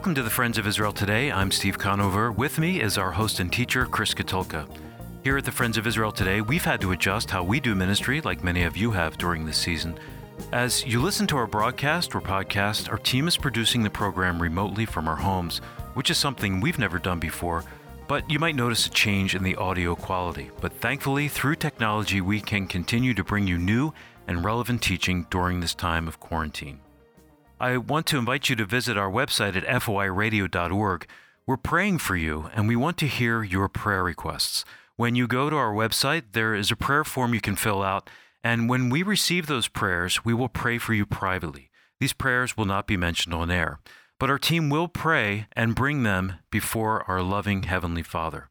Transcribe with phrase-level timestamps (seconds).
[0.00, 1.30] Welcome to the Friends of Israel Today.
[1.30, 2.32] I'm Steve Conover.
[2.32, 4.66] With me is our host and teacher, Chris Katulka.
[5.22, 8.22] Here at the Friends of Israel Today, we've had to adjust how we do ministry,
[8.22, 10.00] like many of you have during this season.
[10.52, 14.86] As you listen to our broadcast or podcast, our team is producing the program remotely
[14.86, 15.58] from our homes,
[15.92, 17.62] which is something we've never done before,
[18.08, 20.50] but you might notice a change in the audio quality.
[20.62, 23.92] But thankfully, through technology, we can continue to bring you new
[24.26, 26.80] and relevant teaching during this time of quarantine.
[27.60, 31.06] I want to invite you to visit our website at foiradio.org.
[31.46, 34.64] We're praying for you, and we want to hear your prayer requests.
[34.96, 38.08] When you go to our website, there is a prayer form you can fill out,
[38.42, 41.68] and when we receive those prayers, we will pray for you privately.
[41.98, 43.80] These prayers will not be mentioned on air,
[44.18, 48.48] but our team will pray and bring them before our loving Heavenly Father.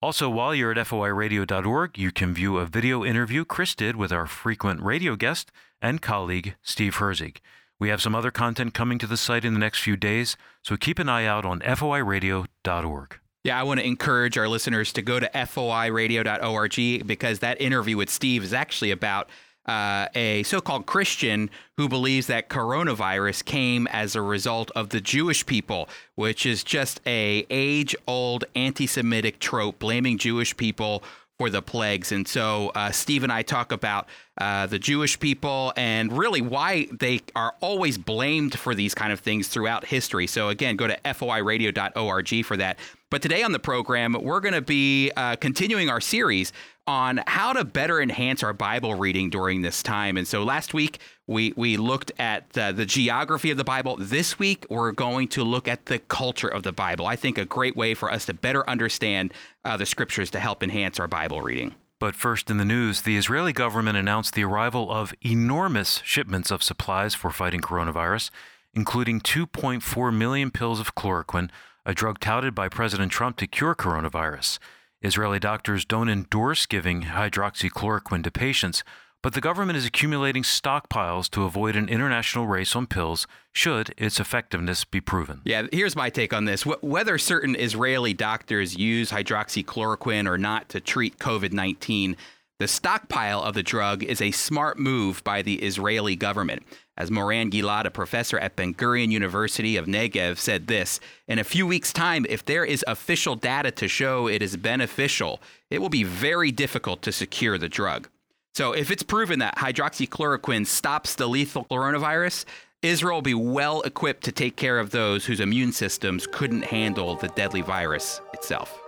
[0.00, 4.28] Also, while you're at foiradio.org, you can view a video interview Chris did with our
[4.28, 5.50] frequent radio guest
[5.80, 7.38] and colleague, Steve Herzig.
[7.82, 10.76] We have some other content coming to the site in the next few days, so
[10.76, 13.18] keep an eye out on foiradio.org.
[13.42, 18.08] Yeah, I want to encourage our listeners to go to foiradio.org because that interview with
[18.08, 19.28] Steve is actually about
[19.66, 25.00] uh, a so called Christian who believes that coronavirus came as a result of the
[25.00, 31.02] Jewish people, which is just a age old anti Semitic trope blaming Jewish people
[31.38, 32.12] for the plagues.
[32.12, 36.86] And so uh, Steve and I talk about uh, the Jewish people and really why
[36.92, 40.26] they are always blamed for these kind of things throughout history.
[40.26, 42.78] So again, go to foiradio.org for that.
[43.10, 46.52] But today on the program, we're going to be uh, continuing our series
[46.86, 50.16] on how to better enhance our Bible reading during this time.
[50.16, 53.96] And so last week we we looked at the geography of the Bible.
[53.98, 57.06] This week we're going to look at the culture of the Bible.
[57.06, 59.32] I think a great way for us to better understand
[59.64, 61.74] uh, the scriptures to help enhance our Bible reading.
[62.00, 66.60] But first in the news, the Israeli government announced the arrival of enormous shipments of
[66.60, 68.30] supplies for fighting coronavirus,
[68.74, 71.48] including 2.4 million pills of chloroquine,
[71.86, 74.58] a drug touted by President Trump to cure coronavirus.
[75.02, 78.84] Israeli doctors don't endorse giving hydroxychloroquine to patients,
[79.22, 84.20] but the government is accumulating stockpiles to avoid an international race on pills should its
[84.20, 85.40] effectiveness be proven.
[85.44, 86.64] Yeah, here's my take on this.
[86.64, 92.16] Whether certain Israeli doctors use hydroxychloroquine or not to treat COVID 19,
[92.58, 96.62] the stockpile of the drug is a smart move by the Israeli government.
[96.96, 101.44] As Moran Gilad, a professor at Ben Gurion University of Negev, said this In a
[101.44, 105.88] few weeks' time, if there is official data to show it is beneficial, it will
[105.88, 108.08] be very difficult to secure the drug.
[108.54, 112.44] So, if it's proven that hydroxychloroquine stops the lethal coronavirus,
[112.82, 117.14] Israel will be well equipped to take care of those whose immune systems couldn't handle
[117.16, 118.81] the deadly virus itself.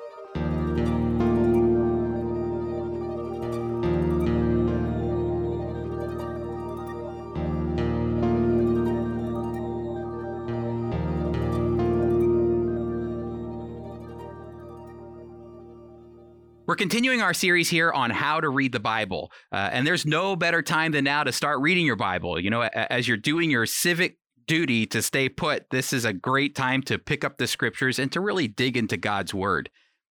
[16.67, 19.31] We're continuing our series here on how to read the Bible.
[19.53, 22.41] Uh, and there's no better time than now to start reading your Bible.
[22.41, 24.17] You know, as you're doing your civic
[24.47, 28.11] duty to stay put, this is a great time to pick up the scriptures and
[28.13, 29.69] to really dig into God's word.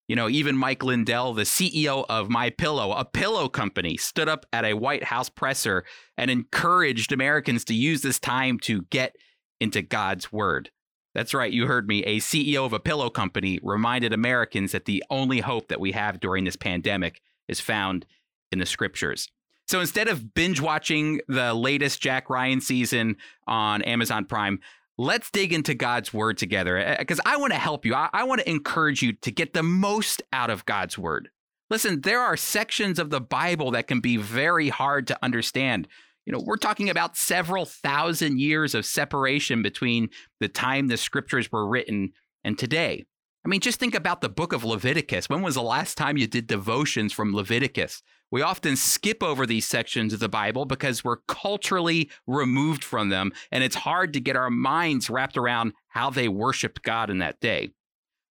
[0.08, 4.46] You know, even Mike Lindell, the CEO of My Pillow, a pillow company, stood up
[4.54, 5.84] at a White House presser
[6.20, 9.16] and encouraged Americans to use this time to get
[9.60, 10.70] into God's word.
[11.14, 12.04] That's right, you heard me.
[12.04, 16.20] A CEO of a pillow company reminded Americans that the only hope that we have
[16.20, 18.06] during this pandemic is found
[18.52, 19.30] in the scriptures.
[19.68, 23.16] So instead of binge watching the latest Jack Ryan season
[23.48, 24.60] on Amazon Prime,
[24.98, 27.96] let's dig into God's word together eh, because I want to help you.
[27.96, 31.30] I, I want to encourage you to get the most out of God's word.
[31.70, 35.88] Listen, there are sections of the Bible that can be very hard to understand.
[36.26, 41.52] You know, we're talking about several thousand years of separation between the time the scriptures
[41.52, 42.12] were written
[42.44, 43.06] and today.
[43.46, 45.30] I mean, just think about the book of Leviticus.
[45.30, 48.02] When was the last time you did devotions from Leviticus?
[48.32, 53.34] We often skip over these sections of the Bible because we're culturally removed from them,
[53.52, 57.42] and it's hard to get our minds wrapped around how they worshiped God in that
[57.42, 57.72] day.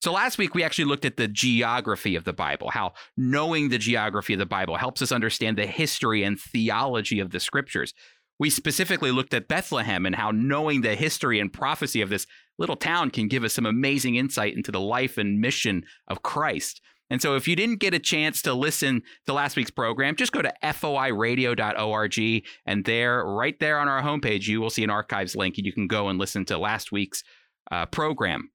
[0.02, 3.78] So last week we actually looked at the geography of the Bible, how knowing the
[3.78, 7.94] geography of the Bible helps us understand the history and theology of the scriptures.
[8.40, 12.26] We specifically looked at Bethlehem and how knowing the history and prophecy of this
[12.58, 16.82] little town can give us some amazing insight into the life and mission of Christ.
[17.12, 20.32] And so if you didn't get a chance to listen to last week's program, just
[20.32, 25.36] go to foiradio.org and there, right there on our homepage, you will see an archives
[25.36, 27.24] link and you can go and listen to last week's
[27.72, 28.50] uh, program.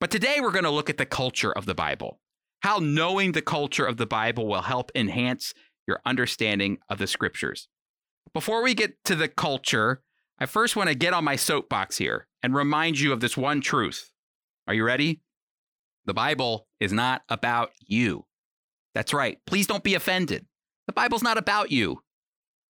[0.00, 2.20] But today we're going to look at the culture of the Bible,
[2.60, 5.54] how knowing the culture of the Bible will help enhance
[5.88, 7.68] your understanding of the scriptures.
[8.32, 10.02] Before we get to the culture,
[10.38, 13.60] I first want to get on my soapbox here and remind you of this one
[13.60, 14.12] truth.
[14.68, 15.20] Are you ready?
[16.04, 18.26] The Bible is not about you.
[18.94, 19.38] That's right.
[19.46, 20.46] Please don't be offended.
[20.86, 22.02] The Bible's not about you.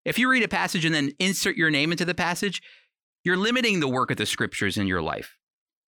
[0.05, 2.63] If you read a passage and then insert your name into the passage,
[3.23, 5.38] you're limiting the work of the scriptures in your life.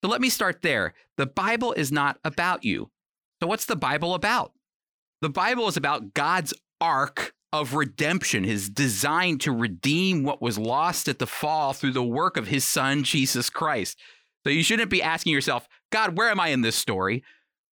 [0.03, 0.95] So let me start there.
[1.17, 2.91] The Bible is not about you.
[3.41, 4.53] So, what's the Bible about?
[5.23, 11.09] The Bible is about God's arc of redemption, his design to redeem what was lost
[11.09, 13.99] at the fall through the work of his son, Jesus Christ.
[14.45, 17.23] So, you shouldn't be asking yourself, God, where am I in this story?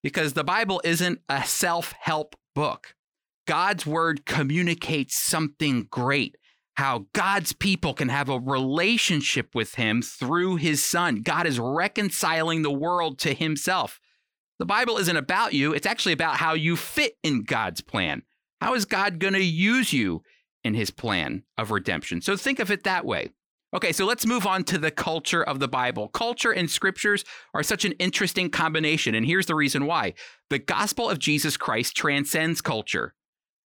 [0.03, 2.95] Because the Bible isn't a self help book.
[3.47, 6.37] God's word communicates something great
[6.79, 11.23] how God's people can have a relationship with him through his son.
[11.23, 13.99] God is reconciling the world to himself.
[14.61, 18.23] The Bible isn't about you, it's actually about how you fit in God's plan.
[18.61, 20.23] How is God going to use you
[20.63, 22.21] in his plan of redemption?
[22.21, 23.31] So think of it that way.
[23.75, 26.07] Okay, so let's move on to the culture of the Bible.
[26.07, 27.25] Culture and scriptures
[27.55, 30.15] are such an interesting combination, and here's the reason why.
[30.49, 33.15] The gospel of Jesus Christ transcends culture.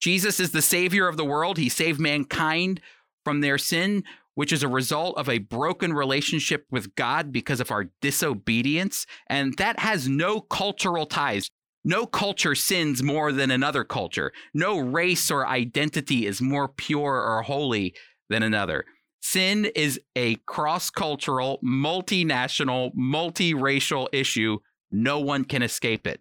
[0.00, 1.58] Jesus is the savior of the world.
[1.58, 2.80] He saved mankind
[3.24, 7.70] from their sin, which is a result of a broken relationship with God because of
[7.70, 9.06] our disobedience.
[9.28, 11.50] And that has no cultural ties.
[11.84, 14.32] No culture sins more than another culture.
[14.52, 17.94] No race or identity is more pure or holy
[18.28, 18.84] than another.
[19.22, 24.58] Sin is a cross cultural, multinational, multiracial issue.
[24.90, 26.20] No one can escape it.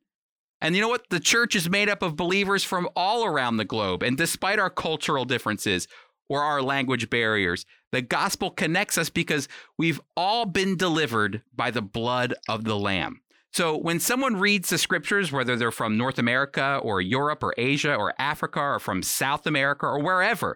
[0.62, 1.10] And you know what?
[1.10, 4.04] The church is made up of believers from all around the globe.
[4.04, 5.88] And despite our cultural differences,
[6.30, 7.66] or our language barriers.
[7.92, 9.48] The gospel connects us because
[9.78, 13.22] we've all been delivered by the blood of the Lamb.
[13.52, 17.96] So when someone reads the scriptures, whether they're from North America or Europe or Asia
[17.96, 20.56] or Africa or from South America or wherever,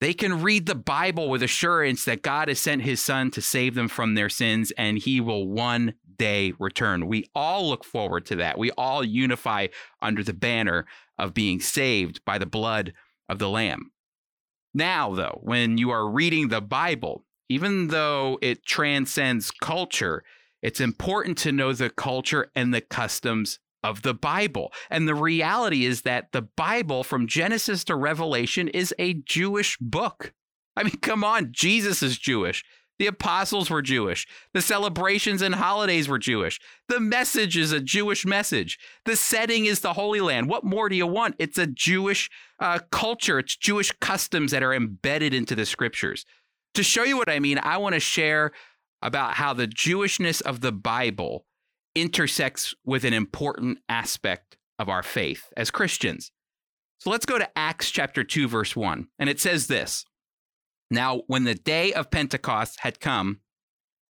[0.00, 3.74] they can read the Bible with assurance that God has sent his son to save
[3.74, 7.06] them from their sins and he will one day return.
[7.06, 8.58] We all look forward to that.
[8.58, 9.68] We all unify
[10.02, 10.86] under the banner
[11.18, 12.92] of being saved by the blood
[13.28, 13.90] of the Lamb.
[14.74, 20.22] Now, though, when you are reading the Bible, even though it transcends culture,
[20.62, 24.72] it's important to know the culture and the customs of the Bible.
[24.90, 30.32] And the reality is that the Bible, from Genesis to Revelation, is a Jewish book.
[30.76, 32.64] I mean, come on, Jesus is Jewish.
[32.98, 34.26] The apostles were Jewish.
[34.54, 36.60] The celebrations and holidays were Jewish.
[36.88, 38.78] The message is a Jewish message.
[39.04, 40.48] The setting is the Holy Land.
[40.48, 41.36] What more do you want?
[41.38, 42.28] It's a Jewish
[42.58, 46.24] uh, culture, it's Jewish customs that are embedded into the scriptures.
[46.74, 48.52] To show you what I mean, I want to share
[49.00, 51.46] about how the Jewishness of the Bible
[51.94, 56.30] intersects with an important aspect of our faith as Christians.
[56.98, 59.06] So let's go to Acts chapter 2, verse 1.
[59.18, 60.04] And it says this
[60.90, 63.40] now, when the day of Pentecost had come,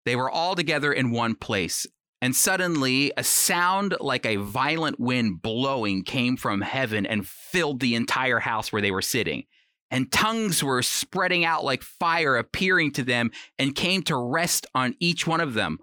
[0.05, 1.87] they were all together in one place.
[2.21, 7.95] And suddenly, a sound like a violent wind blowing came from heaven and filled the
[7.95, 9.45] entire house where they were sitting.
[9.91, 14.95] And tongues were spreading out like fire, appearing to them, and came to rest on
[15.01, 15.79] each one of them.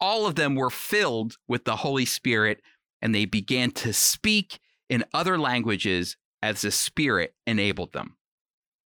[0.00, 2.62] All of them were filled with the Holy Spirit,
[3.02, 8.16] and they began to speak in other languages as the Spirit enabled them.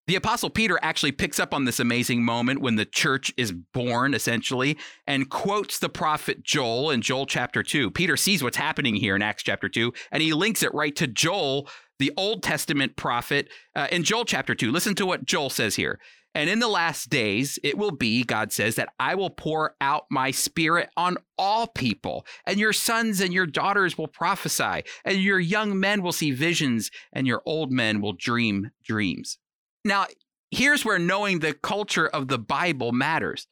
[0.07, 4.13] The Apostle Peter actually picks up on this amazing moment when the church is born,
[4.13, 4.77] essentially,
[5.07, 7.91] and quotes the prophet Joel in Joel chapter 2.
[7.91, 11.07] Peter sees what's happening here in Acts chapter 2, and he links it right to
[11.07, 14.71] Joel, the Old Testament prophet, uh, in Joel chapter 2.
[14.71, 15.99] Listen to what Joel says here.
[16.35, 20.05] And in the last days, it will be, God says, that I will pour out
[20.11, 25.41] my spirit on all people, and your sons and your daughters will prophesy, and your
[25.41, 29.39] young men will see visions, and your old men will dream dreams.
[29.85, 30.07] Now,
[30.51, 33.47] here's where knowing the culture of the Bible matters.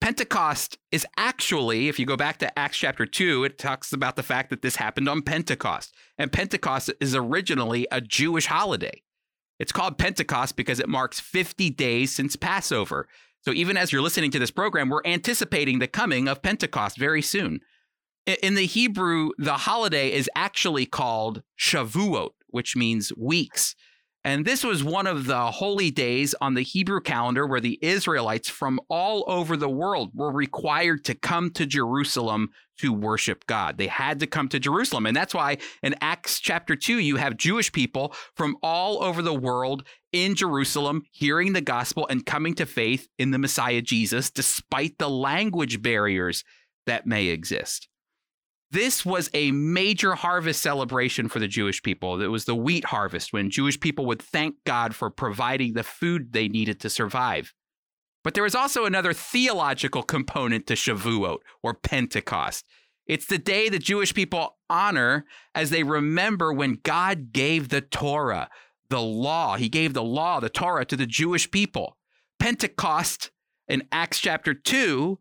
[0.00, 4.22] Pentecost is actually, if you go back to Acts chapter 2, it talks about the
[4.22, 5.92] fact that this happened on Pentecost.
[6.16, 9.02] And Pentecost is originally a Jewish holiday.
[9.58, 13.08] It's called Pentecost because it marks 50 days since Passover.
[13.42, 17.22] So even as you're listening to this program, we're anticipating the coming of Pentecost very
[17.22, 17.60] soon.
[18.42, 23.74] In the Hebrew, the holiday is actually called Shavuot, which means weeks.
[24.28, 28.50] And this was one of the holy days on the Hebrew calendar where the Israelites
[28.50, 33.78] from all over the world were required to come to Jerusalem to worship God.
[33.78, 35.06] They had to come to Jerusalem.
[35.06, 39.32] And that's why in Acts chapter 2, you have Jewish people from all over the
[39.32, 44.98] world in Jerusalem hearing the gospel and coming to faith in the Messiah Jesus, despite
[44.98, 46.44] the language barriers
[46.84, 47.88] that may exist.
[48.70, 52.20] This was a major harvest celebration for the Jewish people.
[52.20, 56.32] It was the wheat harvest when Jewish people would thank God for providing the food
[56.32, 57.54] they needed to survive.
[58.22, 62.66] But there was also another theological component to Shavuot or Pentecost.
[63.06, 68.50] It's the day the Jewish people honor as they remember when God gave the Torah,
[68.90, 69.56] the law.
[69.56, 71.96] He gave the law, the Torah, to the Jewish people.
[72.38, 73.30] Pentecost
[73.66, 75.18] in Acts chapter 2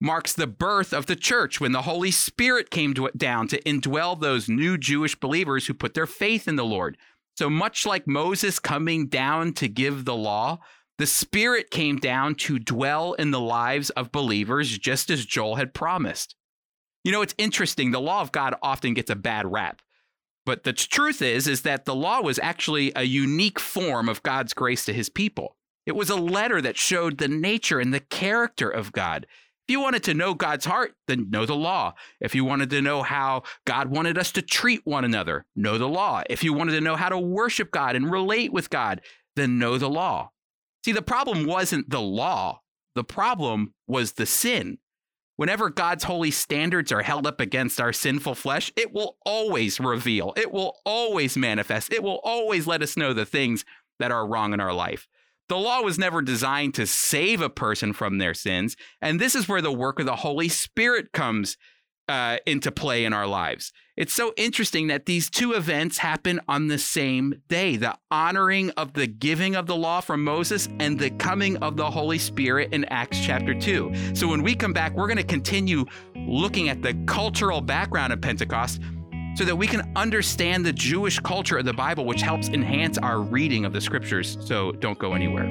[0.00, 4.18] marks the birth of the church when the Holy Spirit came to, down to indwell
[4.18, 6.96] those new Jewish believers who put their faith in the Lord.
[7.38, 10.60] So much like Moses coming down to give the law,
[10.98, 15.74] the Spirit came down to dwell in the lives of believers just as Joel had
[15.74, 16.34] promised.
[17.04, 17.90] You know, it's interesting.
[17.90, 19.82] The law of God often gets a bad rap.
[20.46, 24.54] But the truth is is that the law was actually a unique form of God's
[24.54, 25.56] grace to his people.
[25.84, 29.26] It was a letter that showed the nature and the character of God.
[29.66, 31.94] If you wanted to know God's heart, then know the law.
[32.20, 35.88] If you wanted to know how God wanted us to treat one another, know the
[35.88, 36.22] law.
[36.30, 39.00] If you wanted to know how to worship God and relate with God,
[39.34, 40.30] then know the law.
[40.84, 42.60] See, the problem wasn't the law,
[42.94, 44.78] the problem was the sin.
[45.34, 50.32] Whenever God's holy standards are held up against our sinful flesh, it will always reveal,
[50.36, 53.64] it will always manifest, it will always let us know the things
[53.98, 55.08] that are wrong in our life.
[55.48, 58.76] The law was never designed to save a person from their sins.
[59.00, 61.56] And this is where the work of the Holy Spirit comes
[62.08, 63.72] uh, into play in our lives.
[63.96, 68.92] It's so interesting that these two events happen on the same day the honoring of
[68.92, 72.84] the giving of the law from Moses and the coming of the Holy Spirit in
[72.86, 74.14] Acts chapter 2.
[74.14, 78.20] So when we come back, we're going to continue looking at the cultural background of
[78.20, 78.80] Pentecost
[79.36, 83.20] so that we can understand the Jewish culture of the Bible, which helps enhance our
[83.20, 84.38] reading of the scriptures.
[84.40, 85.44] So don't go anywhere.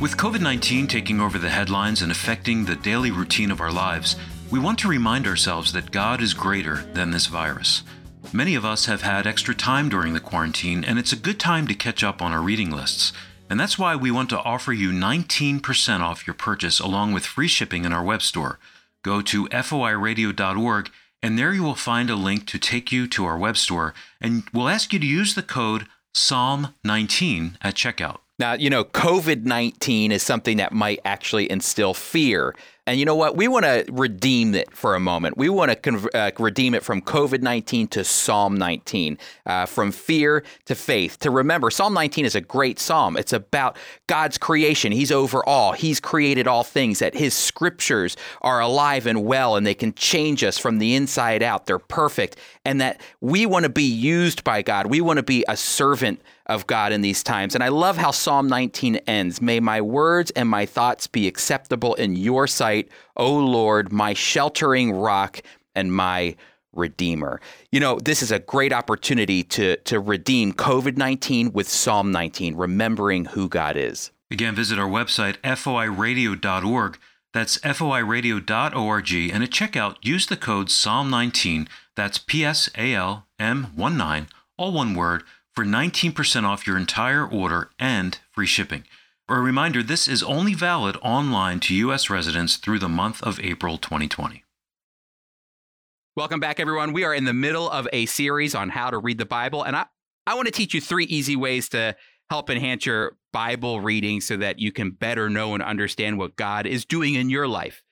[0.00, 4.16] With COVID 19 taking over the headlines and affecting the daily routine of our lives,
[4.50, 7.82] we want to remind ourselves that God is greater than this virus.
[8.34, 11.66] Many of us have had extra time during the quarantine, and it's a good time
[11.66, 13.12] to catch up on our reading lists.
[13.50, 17.48] And that's why we want to offer you 19% off your purchase along with free
[17.48, 18.58] shipping in our web store.
[19.02, 20.90] Go to foiradio.org,
[21.22, 24.44] and there you will find a link to take you to our web store, and
[24.50, 28.20] we'll ask you to use the code PSALM19 at checkout.
[28.38, 32.54] Now, you know, COVID 19 is something that might actually instill fear
[32.86, 33.36] and you know what?
[33.36, 35.38] We want to redeem it for a moment.
[35.38, 40.42] We want to uh, redeem it from COVID 19 to Psalm 19, uh, from fear
[40.64, 41.20] to faith.
[41.20, 43.16] To remember, Psalm 19 is a great psalm.
[43.16, 43.76] It's about
[44.08, 44.90] God's creation.
[44.90, 49.64] He's over all, He's created all things, that His scriptures are alive and well, and
[49.64, 51.66] they can change us from the inside out.
[51.66, 52.36] They're perfect.
[52.64, 54.86] And that we want to be used by God.
[54.86, 57.54] We want to be a servant of God in these times.
[57.54, 59.40] And I love how Psalm 19 ends.
[59.40, 62.71] May my words and my thoughts be acceptable in your sight,
[63.16, 65.42] O Lord, my sheltering rock
[65.74, 66.36] and my
[66.72, 67.40] redeemer.
[67.70, 73.26] You know, this is a great opportunity to to redeem COVID-19 with Psalm 19, remembering
[73.26, 74.10] who God is.
[74.30, 76.98] Again, visit our website foiradio.org.
[77.34, 81.68] That's foiradio.org and at checkout use the code Psalm 19.
[81.94, 85.24] That's P S A L M 19, all one word
[85.54, 88.84] for 19% off your entire order and free shipping.
[89.28, 92.10] A reminder this is only valid online to U.S.
[92.10, 94.42] residents through the month of April 2020.
[96.16, 96.92] Welcome back, everyone.
[96.92, 99.76] We are in the middle of a series on how to read the Bible, and
[99.76, 99.86] I,
[100.26, 101.94] I want to teach you three easy ways to
[102.30, 106.66] help enhance your Bible reading so that you can better know and understand what God
[106.66, 107.84] is doing in your life.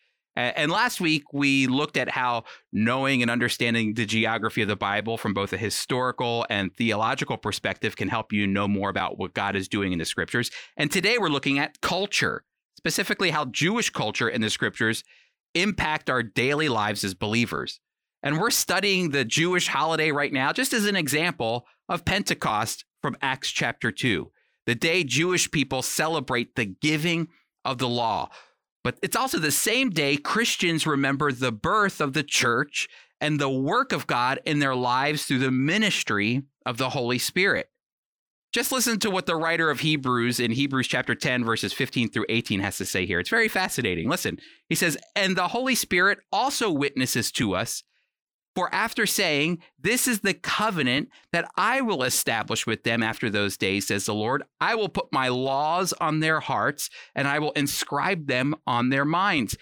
[0.56, 5.16] And last week, we looked at how knowing and understanding the geography of the Bible
[5.16, 9.56] from both a historical and theological perspective can help you know more about what God
[9.56, 10.50] is doing in the scriptures.
[10.76, 12.44] And today, we're looking at culture,
[12.76, 15.04] specifically how Jewish culture in the scriptures
[15.54, 17.80] impact our daily lives as believers.
[18.23, 23.16] And we're studying the Jewish holiday right now, just as an example of Pentecost from
[23.23, 24.30] Acts chapter 2,
[24.66, 27.28] the day Jewish people celebrate the giving
[27.64, 28.28] of the law
[28.82, 32.88] but it's also the same day Christians remember the birth of the church
[33.20, 37.68] and the work of God in their lives through the ministry of the Holy Spirit.
[38.52, 42.26] Just listen to what the writer of Hebrews in Hebrews chapter 10, verses 15 through
[42.28, 43.20] 18 has to say here.
[43.20, 44.08] It's very fascinating.
[44.08, 47.84] Listen, he says, And the Holy Spirit also witnesses to us
[48.54, 53.57] for after saying, This is the covenant that I will establish with them after those
[53.57, 57.52] days, says the Lord, I will put my laws on their hearts and I will
[57.52, 59.57] inscribe them on their minds.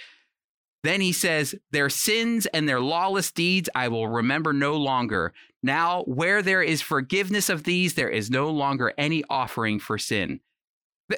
[0.84, 5.32] Then he says, Their sins and their lawless deeds I will remember no longer.
[5.62, 10.40] Now, where there is forgiveness of these, there is no longer any offering for sin.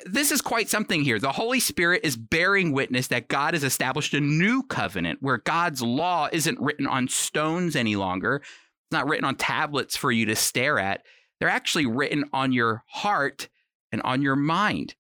[0.07, 1.19] This is quite something here.
[1.19, 5.83] The Holy Spirit is bearing witness that God has established a new covenant where God's
[5.83, 8.37] law isn't written on stones any longer.
[8.37, 11.05] It's not written on tablets for you to stare at.
[11.41, 13.49] they're actually written on your heart
[13.91, 14.95] and on your mind.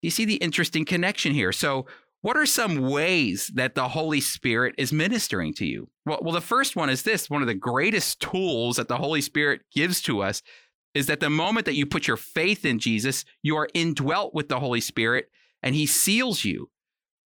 [0.00, 1.52] You see the interesting connection here.
[1.52, 1.86] So,
[2.22, 5.88] what are some ways that the Holy Spirit is ministering to you?
[6.06, 9.20] Well, well, the first one is this one of the greatest tools that the Holy
[9.20, 10.40] Spirit gives to us
[10.94, 14.48] is that the moment that you put your faith in Jesus, you are indwelt with
[14.48, 15.30] the Holy Spirit
[15.62, 16.70] and he seals you.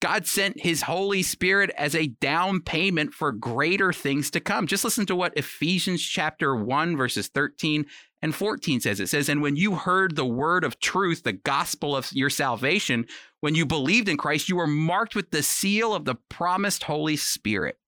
[0.01, 4.67] God sent his Holy Spirit as a down payment for greater things to come.
[4.67, 7.87] Just listen to what Ephesians chapter 1 verses 13
[8.21, 9.01] and 14 says.
[9.01, 13.07] It says, "And when you heard the word of truth, the gospel of your salvation,
[13.41, 17.17] when you believed in Christ, you were marked with the seal of the promised Holy
[17.17, 17.79] Spirit."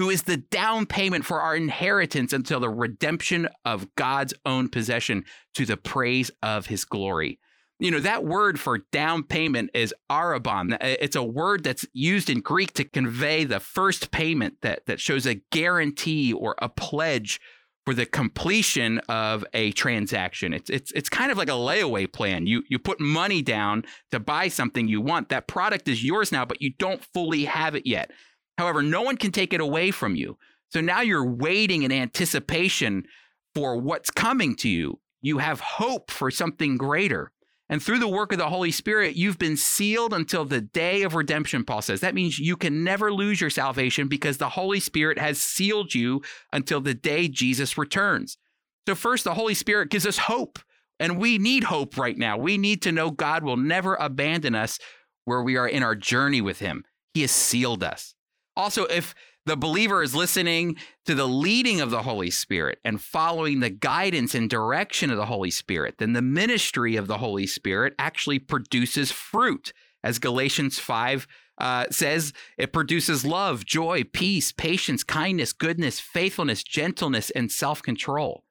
[0.00, 5.26] Who is the down payment for our inheritance until the redemption of God's own possession
[5.52, 7.38] to the praise of his glory.
[7.78, 12.40] You know that word for down payment is arrabon it's a word that's used in
[12.40, 17.38] greek to convey the first payment that that shows a guarantee or a pledge
[17.84, 20.54] for the completion of a transaction.
[20.54, 22.46] It's it's it's kind of like a layaway plan.
[22.46, 25.28] You you put money down to buy something you want.
[25.28, 28.10] That product is yours now but you don't fully have it yet
[28.60, 30.36] however no one can take it away from you
[30.68, 33.04] so now you're waiting in anticipation
[33.54, 37.32] for what's coming to you you have hope for something greater
[37.70, 41.14] and through the work of the Holy Spirit, you've been sealed until the day of
[41.14, 42.00] redemption, Paul says.
[42.00, 46.20] That means you can never lose your salvation because the Holy Spirit has sealed you
[46.52, 48.38] until the day Jesus returns.
[48.88, 50.58] So, first, the Holy Spirit gives us hope.
[50.98, 52.36] And we need hope right now.
[52.36, 54.80] We need to know God will never abandon us
[55.24, 56.84] where we are in our journey with Him.
[57.14, 58.16] He has sealed us.
[58.56, 59.14] Also, if
[59.46, 60.76] the believer is listening
[61.06, 65.26] to the leading of the Holy Spirit and following the guidance and direction of the
[65.26, 69.72] Holy Spirit, then the ministry of the Holy Spirit actually produces fruit.
[70.02, 71.26] As Galatians 5
[71.58, 78.44] uh, says, it produces love, joy, peace, patience, kindness, goodness, faithfulness, gentleness, and self control.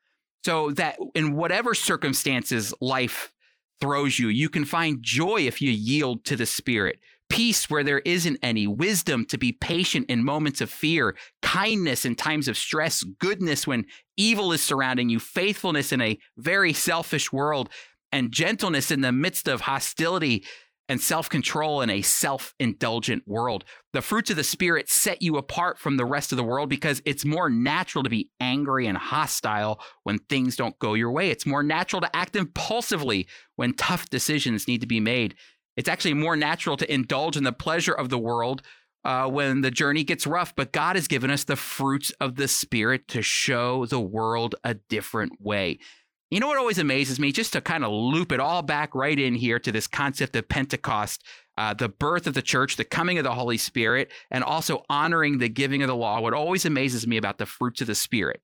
[0.46, 3.33] So that in whatever circumstances life
[3.81, 8.00] throws you, you can find joy if you yield to the Spirit peace where there
[8.00, 13.03] isn't any, wisdom to be patient in moments of fear, kindness in times of stress,
[13.20, 13.85] goodness when
[14.18, 17.70] evil is surrounding you, faithfulness in a very selfish world,
[18.11, 20.44] and gentleness in the midst of hostility
[20.89, 23.63] and self control in a self indulgent world.
[23.94, 27.01] The fruits of the Spirit set you apart from the rest of the world because
[27.05, 31.29] it's more natural to be angry and hostile when things don't go your way.
[31.29, 35.35] It's more natural to act impulsively when tough decisions need to be made.
[35.79, 38.63] It's actually more natural to indulge in the pleasure of the world
[39.05, 40.53] uh, when the journey gets rough.
[40.53, 44.74] But God has given us the fruits of the Spirit to show the world a
[44.74, 45.79] different way.
[46.29, 47.31] You know what always amazes me?
[47.31, 50.50] Just to kind of loop it all back right in here to this concept of
[50.50, 51.24] Pentecost,
[51.57, 55.37] uh, the birth of the church, the coming of the Holy Spirit, and also honoring
[55.37, 56.20] the giving of the law.
[56.20, 58.42] What always amazes me about the fruits of the Spirit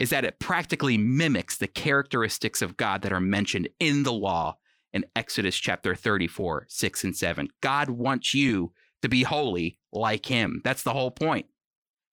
[0.00, 4.56] is that it practically mimics the characteristics of God that are mentioned in the law
[4.92, 7.48] in Exodus chapter 34, 6 and 7.
[7.60, 8.72] God wants you
[9.02, 10.60] to be holy like him.
[10.64, 11.46] That's the whole point.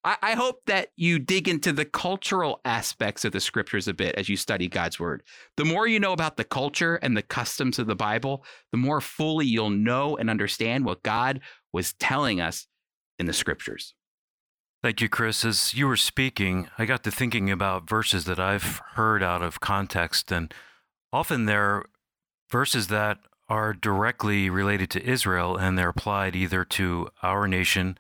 [0.04, 4.16] I, I, hope that you dig into the cultural aspects of the scriptures a bit
[4.16, 5.24] as you study God's word.
[5.56, 9.00] The more you know about the culture and the customs of the Bible, the more
[9.00, 11.40] fully you'll know and understand what God
[11.72, 12.68] was telling us
[13.18, 13.94] in the scriptures.
[14.82, 15.46] Thank you, Chris.
[15.46, 19.62] As you were speaking, I got to thinking about verses that I've heard out of
[19.62, 20.54] context, and
[21.14, 21.86] often they're
[22.54, 23.18] verses that
[23.50, 27.98] are directly related to Israel and they're applied either to our nation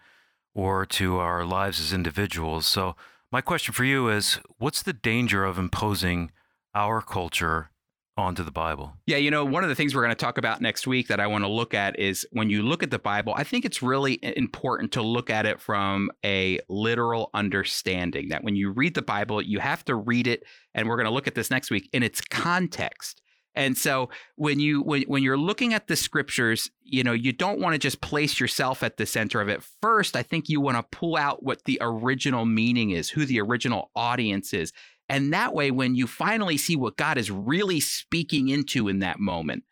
[0.54, 2.68] or to our lives as individuals.
[2.68, 2.96] So,
[3.32, 6.30] my question for you is what's the danger of imposing
[6.76, 7.72] our culture
[8.16, 8.94] onto the Bible?
[9.08, 11.20] Yeah, you know, one of the things we're going to talk about next week that
[11.20, 13.82] I want to look at is when you look at the Bible, I think it's
[13.82, 18.30] really important to look at it from a literal understanding.
[18.30, 20.44] That when you read the Bible, you have to read it,
[20.76, 23.23] and we're going to look at this next week in its context.
[23.56, 27.60] And so when you when when you're looking at the scriptures, you know, you don't
[27.60, 29.64] want to just place yourself at the center of it.
[29.82, 33.42] First, I think you want to pull out what the original meaning is, who the
[33.42, 34.72] original audience is.
[35.10, 39.20] And that way when you finally see what God is really speaking into in that
[39.20, 39.64] moment,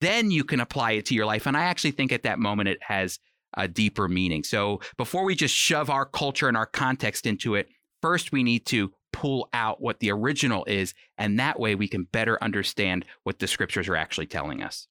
[0.00, 1.46] then you can apply it to your life.
[1.46, 3.18] And I actually think at that moment it has
[3.56, 4.42] a deeper meaning.
[4.42, 7.68] So before we just shove our culture and our context into it,
[8.02, 12.04] first we need to pull out what the original is, and that way we can
[12.04, 14.86] better understand what the scriptures are actually telling us.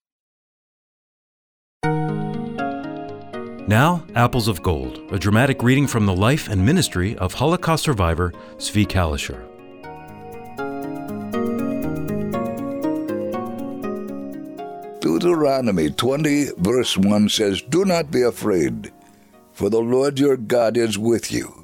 [3.69, 8.33] Now, Apples of Gold, a dramatic reading from the life and ministry of Holocaust survivor
[8.57, 9.45] Zvi Kalisher.
[14.99, 18.91] Deuteronomy 20, verse 1 says, Do not be afraid,
[19.53, 21.56] for the Lord your God is with you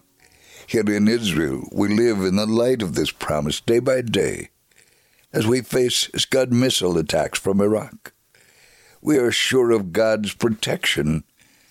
[0.73, 4.49] here in Israel, we live in the light of this promise day by day.
[5.31, 8.11] as we face Scud missile attacks from Iraq.
[9.01, 11.25] We are sure of God's protection.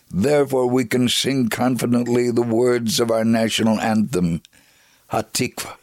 [0.09, 4.43] Therefore, we can sing confidently the words of our national anthem,
[5.11, 5.77] Hatikva.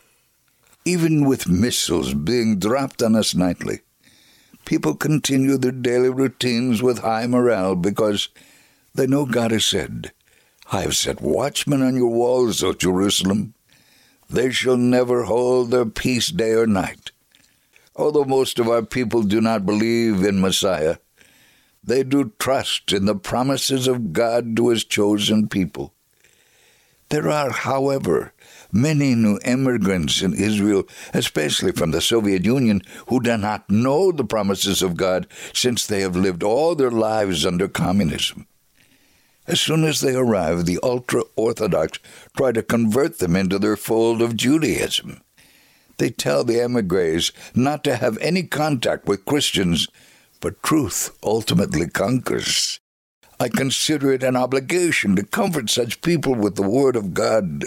[0.86, 3.80] Even with missiles being dropped on us nightly,
[4.64, 8.30] people continue their daily routines with high morale because
[8.94, 10.14] they know God has said,
[10.72, 13.56] I have set watchmen on your walls, O Jerusalem.
[14.30, 17.12] They shall never hold their peace day or night.
[17.96, 20.98] Although most of our people do not believe in Messiah,
[21.84, 25.92] they do trust in the promises of God to his chosen people.
[27.10, 28.34] There are, however,
[28.72, 30.84] many new immigrants in Israel,
[31.16, 36.02] especially from the Soviet Union, who do not know the promises of God since they
[36.02, 38.46] have lived all their lives under communism.
[39.50, 41.98] As soon as they arrive, the ultra Orthodox
[42.38, 45.22] try to convert them into their fold of Judaism.
[45.98, 49.88] They tell the emigres not to have any contact with Christians,
[50.40, 52.80] but truth ultimately conquers.
[53.40, 57.64] I consider it an obligation to comfort such people with the Word of God,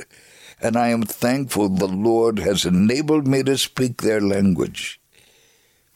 [0.61, 5.01] and I am thankful the Lord has enabled me to speak their language.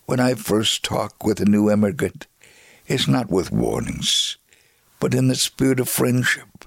[0.07, 2.27] When I first talk with a new emigrant,
[2.89, 4.37] it's not with warnings
[5.01, 6.65] but in the spirit of friendship.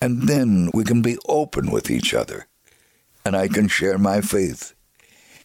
[0.00, 2.46] And then we can be open with each other,
[3.24, 4.74] and I can share my faith.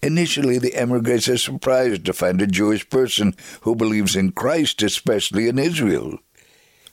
[0.03, 5.47] Initially, the emigres are surprised to find a Jewish person who believes in Christ, especially
[5.47, 6.17] in Israel.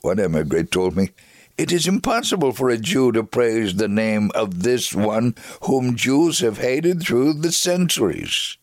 [0.02, 1.10] One emigrant told me,
[1.56, 6.40] It is impossible for a Jew to praise the name of this one whom Jews
[6.40, 8.58] have hated through the centuries.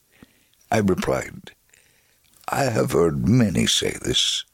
[0.72, 1.52] I replied,
[2.48, 4.46] I have heard many say this.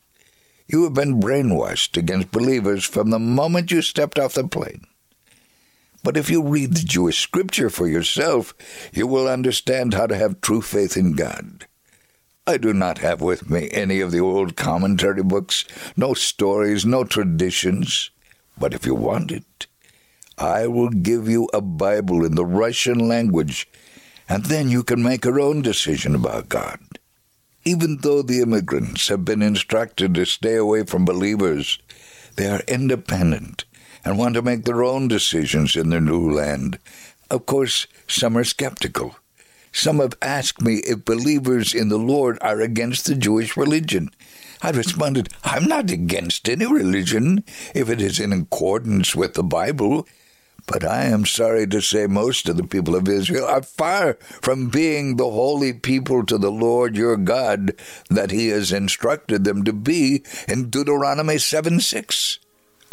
[0.72, 4.86] You have been brainwashed against believers from the moment you stepped off the plane.
[6.02, 8.54] But if you read the Jewish scripture for yourself,
[8.94, 11.68] you will understand how to have true faith in God.
[12.48, 15.66] I do not have with me any of the old commentary books,
[15.98, 18.10] no stories, no traditions.
[18.58, 19.68] But if you want it,
[20.38, 23.68] I will give you a Bible in the Russian language,
[24.30, 26.80] and then you can make your own decision about God.
[27.64, 31.78] Even though the immigrants have been instructed to stay away from believers,
[32.36, 33.66] they are independent
[34.04, 36.80] and want to make their own decisions in their new land.
[37.30, 39.16] Of course, some are skeptical.
[39.72, 44.10] Some have asked me if believers in the Lord are against the Jewish religion.
[44.62, 47.44] I responded, I'm not against any religion
[47.74, 50.08] if it is in accordance with the Bible.
[50.68, 54.70] But I am sorry to say most of the people of Israel are far from
[54.70, 57.74] being the holy people to the Lord your God
[58.10, 62.40] that he has instructed them to be in Deuteronomy 7 6.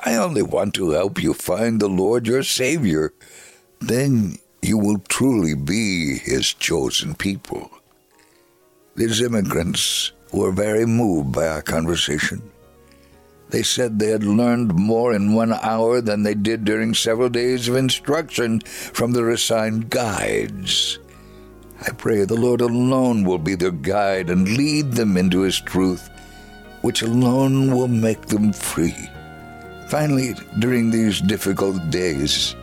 [0.01, 3.13] I only want to help you find the Lord your Savior.
[3.81, 7.71] Then you will truly be his chosen people.
[8.95, 12.43] These immigrants were very moved by our conversation.
[13.51, 17.69] They said they had learned more in one hour than they did during several days
[17.69, 20.99] of instruction from their assigned guides.
[21.81, 26.11] I pray the Lord alone will be their guide and lead them into His truth,
[26.83, 29.09] which alone will make them free.
[29.89, 32.55] Finally, during these difficult days,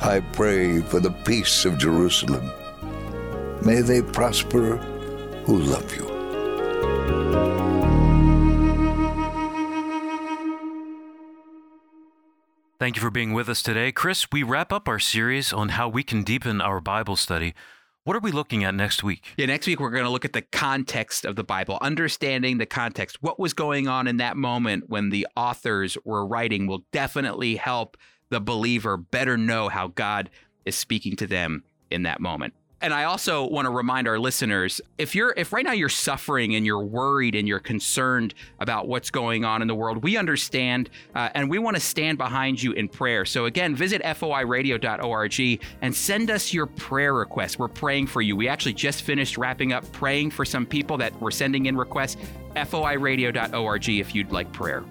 [0.00, 2.50] I pray for the peace of Jerusalem.
[3.64, 4.76] May they prosper
[5.46, 6.13] who love you.
[12.84, 13.92] Thank you for being with us today.
[13.92, 17.54] Chris, we wrap up our series on how we can deepen our Bible study.
[18.02, 19.24] What are we looking at next week?
[19.38, 22.66] Yeah, next week we're going to look at the context of the Bible, understanding the
[22.66, 23.22] context.
[23.22, 27.96] What was going on in that moment when the authors were writing will definitely help
[28.28, 30.28] the believer better know how God
[30.66, 32.52] is speaking to them in that moment
[32.84, 36.54] and I also want to remind our listeners if you're if right now you're suffering
[36.54, 40.90] and you're worried and you're concerned about what's going on in the world, we understand
[41.14, 43.24] uh, and we want to stand behind you in prayer.
[43.24, 47.58] So again, visit foiradio.org and send us your prayer requests.
[47.58, 48.36] We're praying for you.
[48.36, 52.18] We actually just finished wrapping up praying for some people that were sending in requests.
[52.54, 54.84] foiradio.org if you'd like prayer.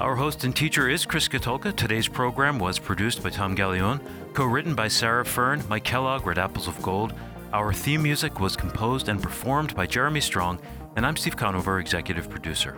[0.00, 1.76] Our host and teacher is Chris Katulka.
[1.76, 4.00] Today's program was produced by Tom Gallione,
[4.34, 7.14] co written by Sarah Fern, Mike Kellogg, read Apples of Gold.
[7.52, 10.60] Our theme music was composed and performed by Jeremy Strong,
[10.96, 12.76] and I'm Steve Conover, executive producer.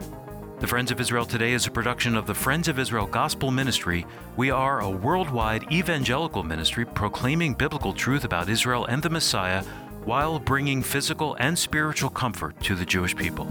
[0.61, 4.07] The Friends of Israel Today is a production of the Friends of Israel Gospel Ministry.
[4.37, 9.63] We are a worldwide evangelical ministry proclaiming biblical truth about Israel and the Messiah
[10.05, 13.47] while bringing physical and spiritual comfort to the Jewish people.